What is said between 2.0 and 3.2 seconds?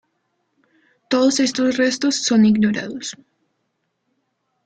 son ignorados.